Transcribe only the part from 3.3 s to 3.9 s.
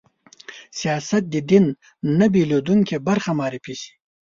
معرفي